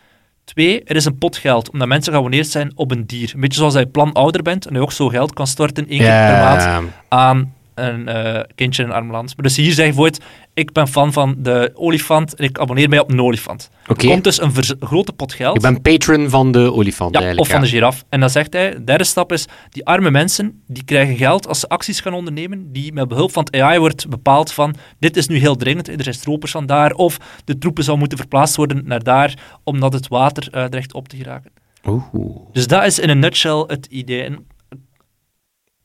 [0.43, 3.31] Twee, er is een pot geld, omdat mensen geabonneerd zijn op een dier.
[3.33, 5.99] Een beetje zoals je plan ouder bent en je ook zo geld kan storten één
[5.99, 9.35] keer per maand aan een uh, kindje in een arm land.
[9.35, 12.89] Maar dus hier zeg je bijvoorbeeld, ik ben fan van de olifant en ik abonneer
[12.89, 13.69] mij op een olifant.
[13.87, 14.09] Okay.
[14.09, 15.55] komt dus een grote pot geld.
[15.55, 17.49] Ik ben patron van de olifant ja, eigenlijk.
[17.49, 18.03] of van de giraf.
[18.09, 21.59] En dan zegt hij, de derde stap is, die arme mensen, die krijgen geld als
[21.59, 25.27] ze acties gaan ondernemen, die met behulp van het AI wordt bepaald van, dit is
[25.27, 28.81] nu heel dringend, er zijn stropers van daar, of de troepen zou moeten verplaatst worden
[28.85, 31.51] naar daar, omdat het water uh, dreigt op te geraken.
[31.87, 32.37] Oeh.
[32.51, 34.23] Dus dat is in een nutshell het idee.
[34.23, 34.45] En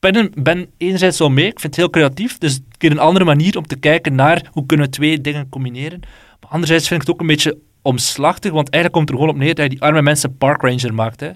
[0.00, 3.24] ben, ben enerzijds wel mee, ik vind het heel creatief, dus een keer een andere
[3.24, 6.00] manier om te kijken naar hoe kunnen we twee dingen combineren.
[6.40, 9.44] Maar anderzijds vind ik het ook een beetje omslachtig, want eigenlijk komt er gewoon op
[9.44, 11.20] neer dat je die arme mensen park ranger maakt.
[11.20, 11.30] Hè.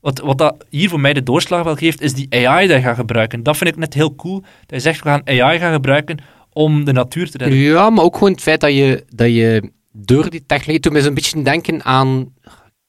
[0.00, 2.82] Wat, wat dat hier voor mij de doorslag wel geeft, is die AI die je
[2.82, 3.42] gaat gebruiken.
[3.42, 6.18] Dat vind ik net heel cool, dat je zegt, we gaan AI gaan gebruiken
[6.52, 7.58] om de natuur te redden.
[7.58, 11.02] Ja, maar ook gewoon het feit dat je, dat je door die technologie, toen me
[11.02, 12.32] zo'n beetje denken aan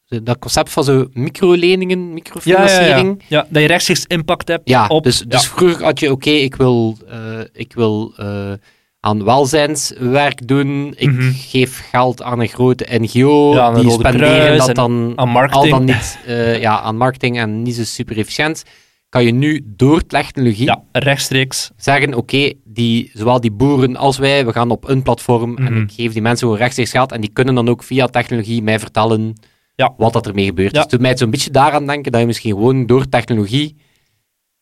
[0.10, 3.16] dat concept van zo microleningen, microfinanciering.
[3.18, 3.48] Ja, ja, ja.
[3.50, 5.04] dat je rechtstreeks impact hebt ja, op...
[5.04, 8.52] Dus, dus vroeger had je, oké, ik wil, uh, ik wil uh,
[9.00, 11.34] aan welzijnswerk doen, ik mm -hmm.
[11.34, 15.74] geef geld aan een grote NGO, die spenderen dat dan aan marketing.
[15.74, 18.64] al dan niet uh, ja, aan marketing en niet zo super efficiënt.
[19.10, 24.46] Kan je nu door technologie ja, rechtstreeks zeggen: Oké, die, zowel die boeren als wij,
[24.46, 25.66] we gaan op een platform mm -hmm.
[25.66, 25.82] en Mhm.
[25.82, 28.80] ik geef die mensen gewoon rechtstreeks geld en die kunnen dan ook via technologie mij
[28.80, 29.36] vertellen
[29.80, 29.94] ja.
[29.98, 30.68] wat dat ermee gebeurt.
[30.68, 30.74] Ja.
[30.74, 33.76] Dus het doet mij zo'n beetje daaraan denken dat je misschien gewoon door technologie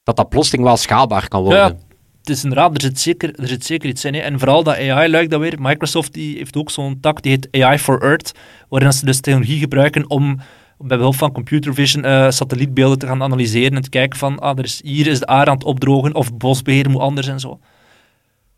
[0.04, 1.60] dat dat plotseling wel schaalbaar kan worden.
[1.60, 1.78] Ja,
[2.20, 4.14] het is inderdaad, er zit zeker, er zit zeker iets in.
[4.14, 4.20] Hè.
[4.20, 5.56] En vooral dat AI-luik dat weer.
[5.60, 8.32] Microsoft die heeft ook zo'n tak, die heet AI for Earth,
[8.70, 10.40] waarin ze dus technologie gebruiken om
[10.78, 14.58] bij behulp van computer vision uh, satellietbeelden te gaan analyseren en te kijken van, ah,
[14.58, 17.60] er is, hier is de aarde aan het opdrogen, of bosbeheer moet anders en zo.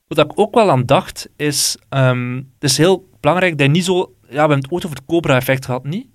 [0.07, 1.77] Wat ik ook wel aan dacht, is...
[1.89, 4.13] ehm, het is heel belangrijk dat je niet zo...
[4.21, 6.07] Ja, we hebben het ooit over het Cobra-effect gehad, niet?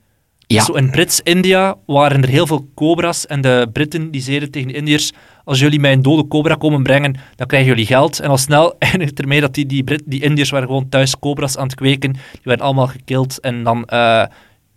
[0.46, 0.64] Ja.
[0.64, 4.74] Zo in Brits-India waren er heel veel cobra's en de Britten die zeiden tegen de
[4.74, 5.12] Indiërs
[5.44, 8.20] als jullie mij een dode cobra komen brengen, dan krijgen jullie geld.
[8.20, 11.56] En al snel eindigt ermee dat die, die, Brit, die Indiërs waren gewoon thuis cobra's
[11.56, 12.12] aan het kweken.
[12.12, 13.40] Die werden allemaal gekild.
[13.40, 14.24] En dan, eh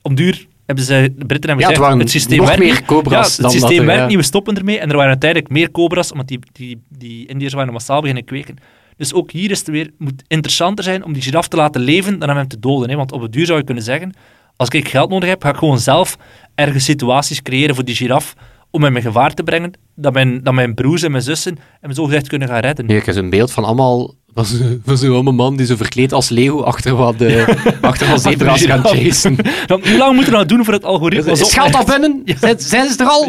[0.02, 3.36] om duur, hebben ze, de Britten hebben Ja, het gezegd, het systeem werkt meer cobra's
[3.36, 4.08] Ja, het systeem er, werkt ja.
[4.08, 4.80] niet, we stoppen ermee.
[4.80, 8.56] En er waren uiteindelijk meer cobra's, omdat die, die, die Indiërs waren massaal beginnen kweken.
[8.98, 12.20] Dus ook hier is het weer, moet interessanter zijn om die giraf te laten leven
[12.20, 12.90] dan om hem te doden.
[12.90, 12.96] Hè?
[12.96, 14.14] Want op het duur zou je kunnen zeggen,
[14.58, 16.18] als ik geld nodig heb, ga ik gewoon zelf
[16.56, 18.34] ergens situaties creëren voor die giraf
[18.72, 21.92] om hem in gevaar te brengen, dat mijn, dat mijn broers en mijn zussen hem
[21.94, 22.86] zogezegd kunnen gaan redden.
[22.86, 24.14] Nu, ik heb zo'n beeld van allemaal...
[24.34, 27.16] Van zo- zo'n man die zo verkleed als leeuw achter wat,
[27.82, 29.36] achter wat zebra's gaan chasen.
[29.68, 31.32] Dan, hoe lang moeten we nou doen voor het algoritme?
[31.32, 32.22] Is geld al binnen?
[32.40, 33.28] Zijn, zijn ze er al?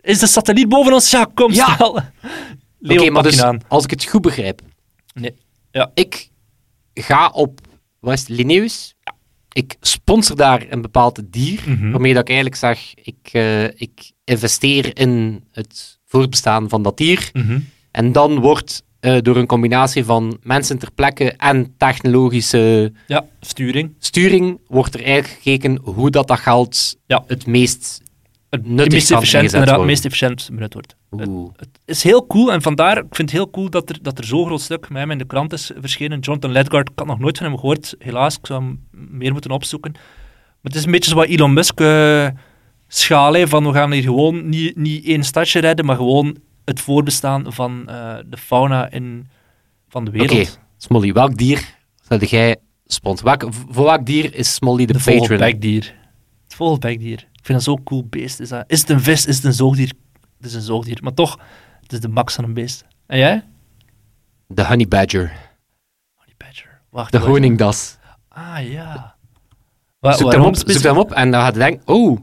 [0.00, 1.10] Is de satelliet boven ons?
[1.10, 1.74] Ja, kom, Ja.
[1.74, 2.00] snel.
[2.82, 3.60] Oké, maar dus, aan.
[3.68, 4.60] als ik het goed begrijp.
[5.14, 5.34] Nee.
[5.70, 5.90] Ja.
[5.94, 6.28] Ik
[6.94, 7.60] ga op,
[8.00, 8.94] wat is het, Linnaeus?
[9.58, 11.90] Ik sponsor daar een bepaald dier, Mhm.
[11.90, 17.30] waarmee dat ik eigenlijk zeg, ik, eh, ik investeer in het voortbestaan van dat dier.
[17.32, 17.58] Mhm.
[17.90, 23.94] En dan wordt eh, door een combinatie van mensen ter plekke en technologische Ja, sturing.
[23.98, 27.24] sturing, wordt er eigenlijk gekeken hoe dat, dat geld Ja.
[27.26, 28.02] het meest
[28.50, 30.96] Het meest efficiënt, inderdaad, meest efficiënt benut wordt.
[31.16, 34.18] Het, het is heel cool en vandaar, ik vind het heel cool dat er, dat
[34.18, 36.18] er zo'n groot stuk met hem in de krant is verschenen.
[36.18, 39.50] Jonathan Ledgard, ik had nog nooit van hem gehoord, helaas, ik zou hem meer moeten
[39.50, 39.92] opzoeken.
[39.92, 40.02] Maar
[40.62, 42.28] het is een beetje zoals Elon Musk eh
[42.88, 46.80] schaal, hè, van we gaan hier gewoon niet, niet één stadje redden, maar gewoon het
[46.80, 49.28] voorbestaan van eh, de fauna in,
[49.88, 50.58] van de Oké, wereld.
[50.76, 51.74] Smolly, welk dier
[52.08, 52.56] zou jij
[52.86, 53.38] sponsoren?
[53.38, 55.18] Welk, voor welk dier is Smolly de, De patron?
[55.18, 55.94] vogelbekdier.
[56.44, 57.26] Het vogelbekdier.
[57.48, 58.40] Ik vind dat zo'n cool beest.
[58.40, 58.64] Is, dat.
[58.66, 59.26] is het een vis?
[59.26, 59.92] Is het een zoogdier?
[60.36, 60.98] Het is een zoogdier.
[61.02, 61.38] Maar toch,
[61.80, 62.84] het is de max van een beest.
[63.06, 63.44] En jij?
[64.46, 65.32] De honey badger.
[66.14, 66.80] Honey badger.
[66.90, 67.12] Wacht.
[67.12, 67.96] De honingdas.
[68.28, 69.14] Ah, ja.
[69.98, 72.18] Wa Zoek hem, op, zoek hem op en dan gaat je denken, oh,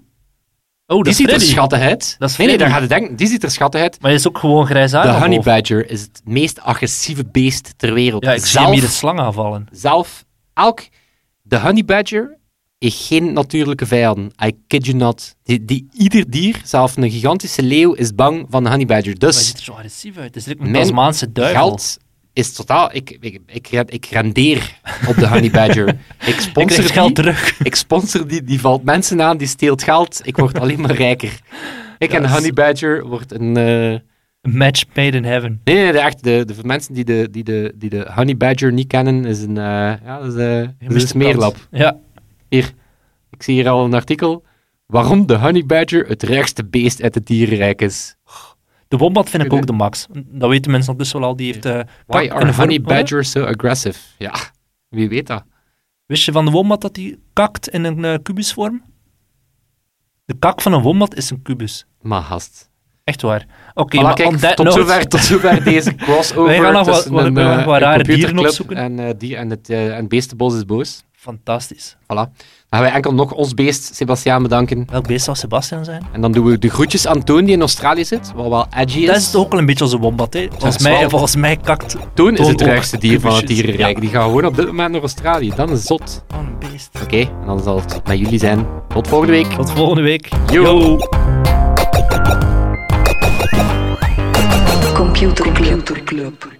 [0.88, 2.16] Oh, dat die ziet er schattig uit.
[2.20, 4.02] Dat is nee, nee, dan gaat je denken, die ziet er schattig uit.
[4.02, 5.22] Maar je is ook gewoon grijs De aan.
[5.22, 8.24] honey badger is het meest agressieve beest ter wereld.
[8.24, 9.68] Ja, ik zie zelf, hem hier de slang aanvallen.
[9.72, 10.88] zelf, elk,
[11.42, 12.38] de honey badger
[12.80, 14.32] geen natuurlijke vijanden.
[14.46, 15.36] I kid you not.
[15.44, 19.10] Die, die, ieder dier, zelfs een gigantische leeuw, is bang van de honey badger.
[19.12, 20.36] Maar Dus ziet er zo agressief uit.
[20.36, 21.62] Het is een Tasmaanse duivel.
[21.62, 21.98] geld
[22.34, 22.90] is totaal...
[22.94, 25.88] Ik, ik, ik, ik rendeer op de honey badger.
[26.20, 26.92] Ik Ik sponsor krijg die.
[26.94, 27.60] geld terug.
[27.60, 30.20] Ik sponsor die, die valt mensen aan, die steelt geld.
[30.24, 31.40] Ik word alleen maar rijker.
[31.98, 33.58] Ik en de Honey Badger wordt een...
[33.58, 34.02] eh, Een
[34.58, 35.62] match made in heaven.
[35.64, 38.38] Nee, nee, de, echt, de, de voor mensen die de, die, de, die de Honey
[38.38, 39.64] Badger niet kennen, is een, eh
[40.06, 40.58] ja, dat is, eh,
[40.88, 41.68] dat is een smeerlap.
[41.72, 41.98] Ja.
[42.50, 42.72] Hier,
[43.30, 44.44] ik zie hier al een artikel.
[44.86, 48.16] Waarom de Honey Badger het rijkste beest uit het dierenrijk is.
[48.88, 50.08] De wombat vind ik ook de max.
[50.14, 51.36] Dat weten mensen ondertussen wel al.
[51.36, 51.66] Die heeft...
[51.66, 54.00] eh, Why are honey badgers so aggressive?
[54.18, 54.34] Ja,
[54.90, 55.44] wie weet dat.
[56.06, 58.84] Wist je van de wombat dat hij kakt in een eh, kubusvorm?
[60.26, 61.86] De kak van een wombat is een kubus.
[62.02, 62.70] Maar gast.
[63.04, 63.46] Echt waar.
[63.74, 67.66] Oké, maar kijk, tot, zover, tot zover deze crossover Wij gaan nog wat- een, eh,
[67.66, 68.78] wat rare dieren opzoeken.
[68.78, 71.04] En, eh, die, en, het, en Beestenbos is boos.
[71.26, 71.96] Fantastisch.
[72.04, 72.06] Voilà.
[72.06, 72.30] Dan
[72.70, 74.88] gaan wij enkel nog ons beest, Sebastiaan, bedanken.
[74.92, 76.04] Welk beest zou Sebastian zijn?
[76.12, 79.00] En dan doen we de groetjes aan Toon, die in Australië zit, wat wel edgy
[79.00, 79.06] is.
[79.08, 80.48] Dat is toch ook wel een beetje als een wombat, hè?
[80.50, 81.96] Volgens mij, wel- volgens mij kakt...
[82.14, 83.96] Toon is het rijkste dier van het dierenrijk.
[83.96, 84.02] Ja.
[84.02, 85.52] Die gaat gewoon op dit moment naar Australië.
[85.56, 86.24] Dan is zot.
[86.34, 86.90] Oh, een beest.
[87.04, 88.66] Oké, en dan zal het met jullie zijn.
[88.88, 89.48] Tot volgende week.
[89.48, 90.30] Tot volgende week.
[90.52, 90.98] Yo.
[94.94, 95.52] Computer
[96.04, 96.54] Club.